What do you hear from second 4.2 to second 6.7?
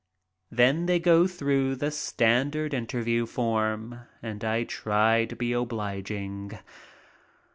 and I try to be obliging.